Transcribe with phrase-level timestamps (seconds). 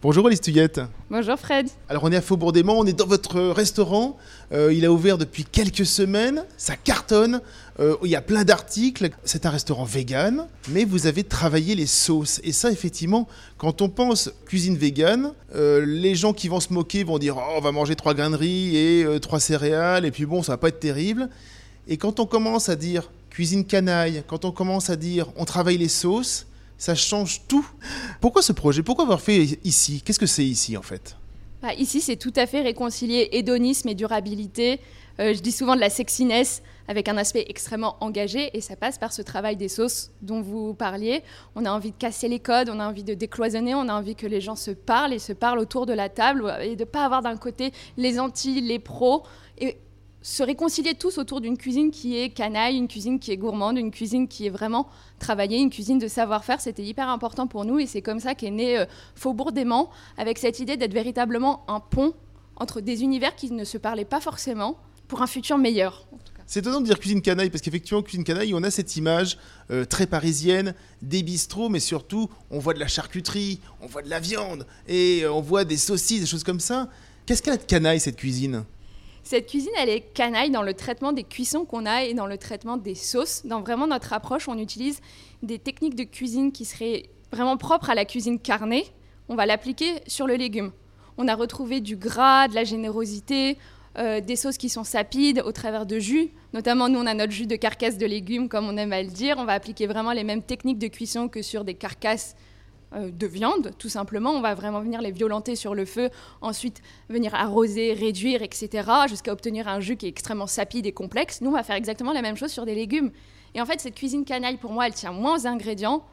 [0.00, 0.80] Bonjour Alice Tuyette.
[1.10, 1.66] Bonjour Fred.
[1.88, 4.16] Alors on est à Faubourg des Monts, on est dans votre restaurant.
[4.52, 7.40] Euh, il a ouvert depuis quelques semaines, ça cartonne.
[7.80, 9.10] Euh, il y a plein d'articles.
[9.24, 12.40] C'est un restaurant vegan, mais vous avez travaillé les sauces.
[12.44, 13.26] Et ça, effectivement,
[13.56, 17.54] quand on pense cuisine vegan, euh, les gens qui vont se moquer vont dire oh,
[17.56, 20.58] on va manger trois grains de riz et trois céréales, et puis bon, ça va
[20.58, 21.28] pas être terrible.
[21.88, 25.78] Et quand on commence à dire cuisine canaille, quand on commence à dire on travaille
[25.78, 26.46] les sauces,
[26.78, 27.68] ça change tout.
[28.20, 28.82] Pourquoi ce projet?
[28.82, 30.00] Pourquoi avoir fait ici?
[30.04, 31.16] Qu'est-ce que c'est ici en fait?
[31.60, 34.80] Bah, Ici, c'est tout à fait réconcilier hédonisme et durabilité.
[35.20, 38.96] Euh, je dis souvent de la sexiness avec un aspect extrêmement engagé et ça passe
[38.96, 41.22] par ce travail des sauces dont vous parliez.
[41.56, 44.14] On a envie de casser les codes, on a envie de décloisonner, on a envie
[44.14, 46.88] que les gens se parlent et se parlent autour de la table et de ne
[46.88, 49.24] pas avoir d'un côté les anti, les pros.
[50.22, 53.90] Se réconcilier tous autour d'une cuisine qui est canaille, une cuisine qui est gourmande, une
[53.90, 57.86] cuisine qui est vraiment travaillée, une cuisine de savoir-faire, c'était hyper important pour nous et
[57.86, 62.14] c'est comme ça qu'est né euh, Faubourg d'aimant, avec cette idée d'être véritablement un pont
[62.56, 66.06] entre des univers qui ne se parlaient pas forcément pour un futur meilleur.
[66.46, 69.36] C'est étonnant de dire cuisine canaille, parce qu'effectivement, cuisine canaille, on a cette image
[69.70, 74.08] euh, très parisienne, des bistrots, mais surtout, on voit de la charcuterie, on voit de
[74.08, 76.88] la viande, et euh, on voit des saucisses, des choses comme ça.
[77.26, 78.64] Qu'est-ce qu'elle a de canaille, cette cuisine?
[79.28, 82.38] Cette cuisine, elle est canaille dans le traitement des cuissons qu'on a et dans le
[82.38, 83.44] traitement des sauces.
[83.44, 85.02] Dans vraiment notre approche, on utilise
[85.42, 88.86] des techniques de cuisine qui seraient vraiment propres à la cuisine carnée.
[89.28, 90.72] On va l'appliquer sur le légume.
[91.18, 93.58] On a retrouvé du gras, de la générosité,
[93.98, 96.30] euh, des sauces qui sont sapides au travers de jus.
[96.54, 99.10] Notamment, nous, on a notre jus de carcasse de légumes, comme on aime à le
[99.10, 99.36] dire.
[99.36, 102.34] On va appliquer vraiment les mêmes techniques de cuisson que sur des carcasses
[102.92, 104.30] de viande, tout simplement.
[104.30, 109.32] On va vraiment venir les violenter sur le feu, ensuite venir arroser, réduire, etc., jusqu'à
[109.32, 111.40] obtenir un jus qui est extrêmement sapide et complexe.
[111.40, 113.10] Nous, on va faire exactement la même chose sur des légumes.
[113.54, 116.04] Et en fait, cette cuisine canaille, pour moi, elle tient moins aux ingrédients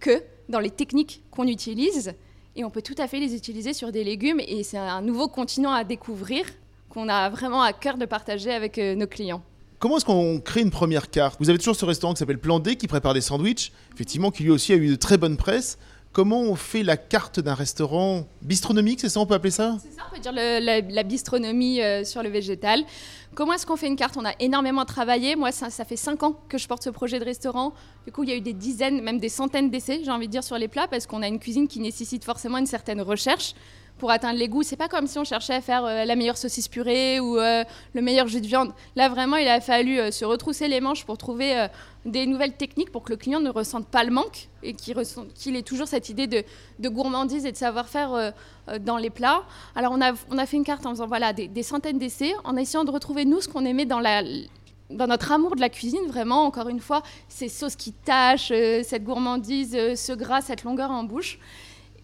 [0.00, 2.14] que dans les techniques qu'on utilise.
[2.54, 4.40] Et on peut tout à fait les utiliser sur des légumes.
[4.40, 6.44] Et c'est un nouveau continent à découvrir
[6.88, 9.42] qu'on a vraiment à cœur de partager avec euh, nos clients.
[9.78, 11.40] Comment est-ce qu'on crée une première carte?
[11.40, 14.44] Vous avez toujours ce restaurant qui s'appelle Plan D qui prépare des sandwichs, effectivement, qui
[14.44, 15.78] lui aussi a eu de très bonnes presses
[16.12, 19.76] comment on fait la carte d'un restaurant bistronomique, c'est ça on peut appeler ça?
[19.82, 22.84] C'est ça, on peut dire la, bistronomie euh, sur le végétal.
[23.34, 24.16] Comment est-ce qu'on fait une carte?
[24.18, 25.36] On a énormément travaillé.
[25.36, 27.72] Moi, ça, ça, fait cinq ans que je porte ce projet de restaurant.
[28.04, 30.32] Du coup, il y a eu des dizaines, même des centaines d'essais, j'ai envie de
[30.32, 33.54] dire, sur les plats, parce qu'on a une cuisine qui nécessite forcément une certaine recherche
[34.02, 34.64] pour atteindre les goûts.
[34.64, 37.62] C'est pas comme si on cherchait à faire euh, la meilleure saucisse purée ou euh,
[37.94, 38.72] le meilleur jus de viande.
[38.96, 41.68] Là, vraiment, il a fallu euh, se retrousser les manches pour trouver
[42.04, 45.62] des nouvelles techniques pour que le client ne ressente pas le manque et qu'il ait
[45.62, 48.32] toujours cette idée de, gourmandise et de savoir-faire
[48.80, 49.44] dans les plats.
[49.76, 52.90] Alors, on a, fait une carte en faisant voilà, des, centaines d'essais, en essayant de
[52.90, 54.00] retrouver, nous, ce qu'on aimait dans
[54.90, 59.94] notre amour de la cuisine, vraiment, encore une fois, ces sauces qui tâchent, cette gourmandise,
[59.94, 61.38] ce gras, cette longueur en bouche.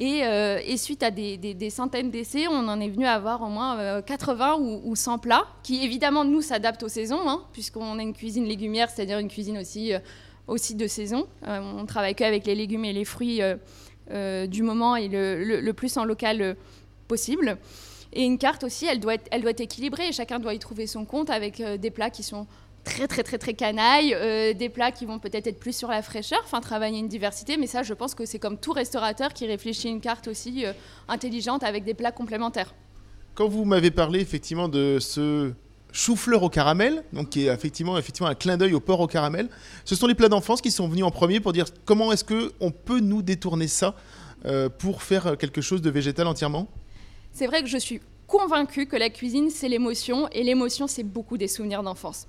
[0.00, 4.02] Euh, et, suite à des, centaines d'essais, on en est venu à avoir au moins
[4.02, 8.12] 80 euh, ou, 100 plats, qui évidemment, nous, s'adaptent aux saisons, hein, puisqu'on a une
[8.12, 9.98] cuisine légumière, c'est-à-dire une cuisine aussi, euh,
[10.48, 11.26] de saison.
[11.46, 13.40] on travaille qu'avec les légumes et les fruits
[14.46, 16.56] du moment et le, plus en local
[17.08, 17.56] possible.
[18.12, 20.86] Et une carte aussi, elle doit, être, elle doit être équilibrée, chacun doit y trouver
[20.86, 22.46] son compte avec des plats qui sont
[22.84, 26.02] très très très très canaille, euh, des plats qui vont peut-être être plus sur la
[26.02, 29.46] fraîcheur, enfin travailler une diversité, mais ça je pense que c'est comme tout restaurateur qui
[29.46, 30.72] réfléchit une carte aussi euh,
[31.08, 32.74] intelligente avec des plats complémentaires.
[33.34, 35.52] Quand vous m'avez parlé effectivement de ce
[35.92, 39.48] chou-fleur au caramel, donc qui est effectivement, effectivement un clin d'œil au porc au caramel,
[39.84, 42.70] ce sont les plats d'enfance qui sont venus en premier pour dire comment est-ce qu'on
[42.70, 43.94] peut nous détourner ça
[44.44, 46.68] euh, pour faire quelque chose de végétal entièrement?
[47.32, 51.38] C'est vrai que je suis convaincue que la cuisine, c'est l'émotion, et l'émotion, c'est beaucoup
[51.38, 52.26] des souvenirs d'enfance.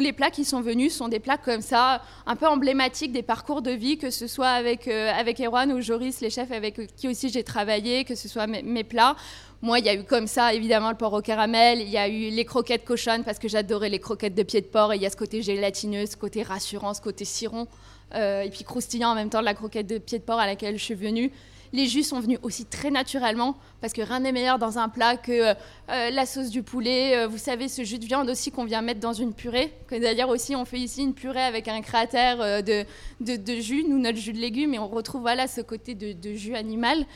[0.00, 3.62] Les plats qui sont venus sont des plats comme ça, un peu emblématiques des parcours
[3.62, 7.08] de vie, que ce soit avec, euh, avec Erwan ou Joris, les chefs avec qui
[7.08, 9.16] aussi j'ai travaillé, que ce soit mes, plats.
[9.62, 12.08] Moi, il y a eu comme ça, évidemment, le porc au caramel, il y a
[12.08, 15.02] eu les croquettes cochonnes, parce que j'adorais les croquettes de pied de porc, et il
[15.02, 17.68] y a ce côté gélatineux, ce côté rassurant, ce côté ciron,
[18.14, 20.46] euh, et puis croustillant en même temps de la croquette de pied de porc à
[20.46, 21.30] laquelle je suis venue.
[21.72, 25.16] Les jus sont venus aussi très naturellement, parce que rien n'est meilleur dans un plat
[25.16, 25.54] que euh,
[25.88, 27.16] la sauce du poulet.
[27.16, 29.72] Euh, vous savez, ce jus de viande aussi qu'on vient mettre dans une purée.
[29.90, 32.84] D'ailleurs aussi, on fait ici une purée avec un cratère euh, de,
[33.20, 36.54] de, jus, nous, notre jus de légumes, et on retrouve voilà, ce côté de, jus
[36.54, 37.06] animal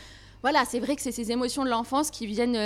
[0.41, 2.57] voilà, c'est vrai que c'est ces émotions de l'enfance qui viennent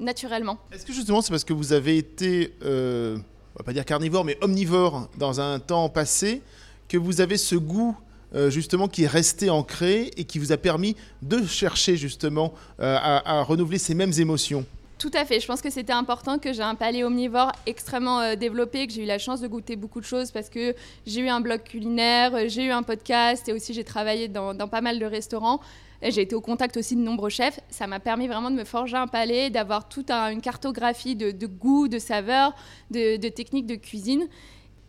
[0.00, 0.58] naturellement.
[0.72, 4.36] Est-ce que justement c'est parce que vous avez été, on va pas dire carnivore, mais
[4.40, 6.42] omnivore dans un temps passé,
[6.88, 7.96] que vous avez ce goût
[8.34, 12.96] euh, justement qui est resté ancré et qui vous a permis de chercher justement euh,
[12.98, 14.64] à, renouveler ces mêmes émotions
[14.98, 15.38] Tout à fait.
[15.38, 19.02] Je pense que c'était important que j'ai un palais omnivore extrêmement euh, développé, que j'ai
[19.02, 20.74] eu la chance de goûter beaucoup de choses parce que
[21.06, 24.80] j'ai eu un blog culinaire, j'ai eu un podcast et aussi j'ai travaillé dans, pas
[24.80, 25.60] mal de restaurants.
[26.02, 27.60] J'ai été au contact aussi de nombreux chefs.
[27.70, 31.86] Ça m'a permis vraiment de me forger un palais, d'avoir toute une cartographie de, goûts,
[31.86, 32.56] de saveurs,
[32.90, 34.26] de, de techniques de cuisine.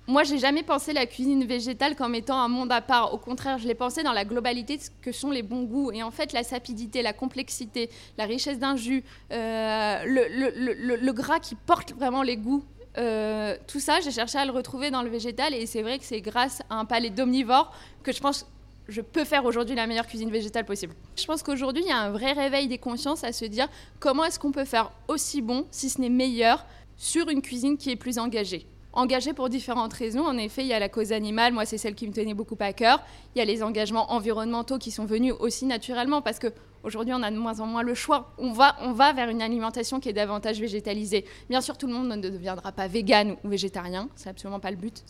[0.05, 3.13] Moi, j'ai jamais pensé la cuisine végétale comme étant un monde à part.
[3.13, 5.93] Au contraire, je l'ai pensé dans la globalité de ce que sont les bons goûts.
[5.93, 9.01] Et en fait, la sapidité, la complexité, la richesse d'un jus,
[9.31, 12.65] euh, le, gras qui porte vraiment les goûts,
[12.97, 15.53] euh, tout ça, j'ai cherché à le retrouver dans le végétal.
[15.53, 17.73] Et c'est vrai que c'est grâce à un palais d'omnivore
[18.03, 18.45] que je pense
[18.89, 20.93] je peux faire aujourd'hui la meilleure cuisine végétale possible.
[21.15, 23.69] Je pense qu'aujourd'hui, il y a un vrai réveil des consciences à se dire
[24.01, 26.65] comment est-ce qu'on peut faire aussi bon, si ce n'est meilleur,
[26.97, 30.25] sur une cuisine qui est plus engagée engagé pour différentes raisons.
[30.25, 32.57] En effet, il y a la cause animale, moi c'est celle qui me tenait beaucoup
[32.59, 33.01] à cœur.
[33.35, 36.47] Il y a les engagements environnementaux qui sont venus aussi naturellement parce que
[36.83, 38.33] aujourd'hui on a de moins en moins le choix.
[38.37, 41.25] On va, on va vers une alimentation qui est davantage végétalisée.
[41.49, 44.77] Bien sûr, tout le monde ne deviendra pas vegan ou végétarien, c'est absolument pas le
[44.77, 45.03] but.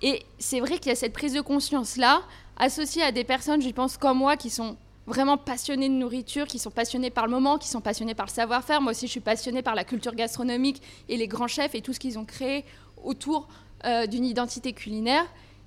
[0.00, 2.22] Et c'est vrai qu'il y a cette prise de conscience là
[2.56, 4.76] associée à des personnes, je pense comme moi, qui sont
[5.06, 8.30] vraiment passionnés de nourriture, qui sont passionnés par le moment, qui sont passionnés par le
[8.30, 8.80] savoir-faire.
[8.80, 11.92] Moi aussi, je suis passionnée par la culture gastronomique et les grands chefs et tout
[11.92, 12.64] ce qu'ils ont créé
[13.04, 13.48] autour
[13.84, 15.24] euh, d'une identité culinaire.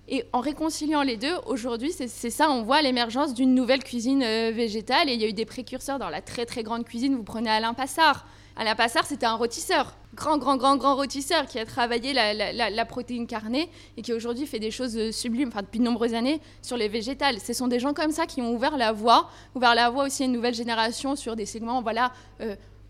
[0.09, 4.51] Et en réconciliant les deux, aujourd'hui, c'est ça, on voit l'émergence d'une nouvelle cuisine euh,
[4.53, 5.09] végétale.
[5.09, 7.15] Et il y a eu des précurseurs dans la très très grande cuisine.
[7.15, 8.25] Vous prenez Alain Passard.
[8.57, 13.25] Alain Passard, c'était un rôtisseur, grand, grand, grand, grand rôtisseur qui a travaillé la, protéine
[13.25, 16.75] carnée et qui aujourd'hui fait des choses euh, sublimes, enfin depuis de nombreuses années, sur
[16.75, 17.39] les végétales.
[17.39, 20.23] Ce sont des gens comme ça qui ont ouvert la voie, ouvert la voie aussi
[20.23, 22.11] à une nouvelle génération sur des segments, voilà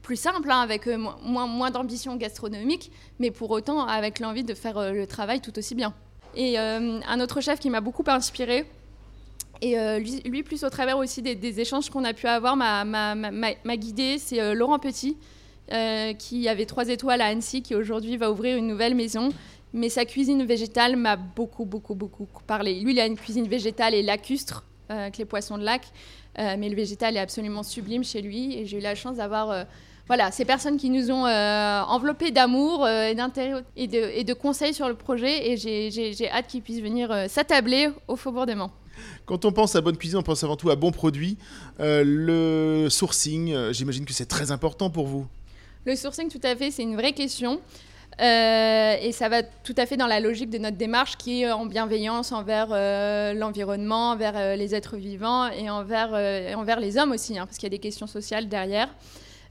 [0.02, 4.54] plus simple, hein, avec euh, moins, moins d'ambition gastronomique, mais pour autant avec l'envie de
[4.54, 5.94] faire euh, le travail tout aussi bien.
[6.36, 8.66] Et euh, un autre chef qui m'a beaucoup inspiré,
[9.64, 14.56] et lui, plus au travers aussi des, échanges qu'on a pu avoir, m'a guidé, c'est
[14.56, 15.18] Laurent Petit,
[16.18, 19.30] qui avait trois étoiles à Annecy, qui aujourd'hui va ouvrir une nouvelle maison.
[19.74, 22.80] Mais sa cuisine végétale m'a beaucoup, beaucoup, beaucoup parlé.
[22.80, 25.84] Lui, il a une cuisine végétale et lacustre, avec les poissons de lac.
[26.40, 28.58] mais le végétal est absolument sublime chez lui.
[28.58, 29.68] Et j'ai eu la chance d'avoir
[30.12, 34.74] voilà, ces personnes qui nous ont euh, enveloppés d'amour euh, et d'intérêt et de, conseils
[34.74, 35.50] sur le projet.
[35.50, 38.74] Et j'ai hâte qu'ils puissent venir euh, s'attabler au Faubourg des Mans.
[39.26, 41.38] Quand on pense à bonne cuisine, on pense avant tout à bons produits.
[41.80, 45.28] le sourcing, j'imagine que c'est très important pour vous.
[45.86, 47.62] Le sourcing, tout à fait, c'est une vraie question.
[48.20, 51.66] et ça va tout à fait dans la logique de notre démarche qui est en
[51.66, 52.68] bienveillance envers
[53.34, 56.10] l'environnement, envers les êtres vivants et envers,
[56.58, 58.90] envers les hommes aussi, hein, parce qu'il y a des questions sociales derrière.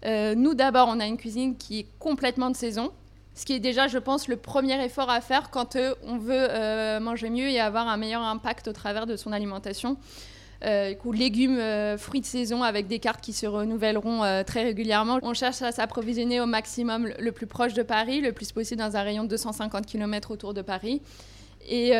[0.04, 2.90] Euh, nous, d'abord, on a une cuisine qui est complètement de saison,
[3.34, 6.46] ce qui est déjà, je pense, le premier effort à faire quand euh, on veut
[6.50, 9.96] euh, manger mieux et avoir un meilleur impact au travers de son alimentation.
[10.62, 11.58] Euh, légumes,
[11.96, 15.18] fruits de saison avec des cartes qui se renouvelleront très régulièrement.
[15.22, 18.94] On cherche à s'approvisionner au maximum le plus proche de Paris, le plus possible dans
[18.94, 21.00] un rayon de 250 km autour de Paris.
[21.66, 21.94] Et,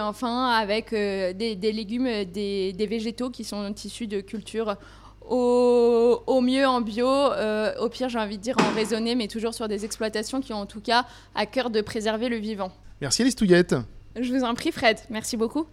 [0.00, 4.76] enfin, avec des, légumes, des, végétaux qui sont issus de cultures
[5.32, 9.54] au, mieux en bio, euh, au pire j'ai envie de dire en raisonné, mais toujours
[9.54, 12.70] sur des exploitations qui ont en tout cas à cœur de préserver le vivant.
[13.00, 13.74] Merci Alice Touillette.
[14.20, 15.66] Je vous en prie Fred, merci beaucoup.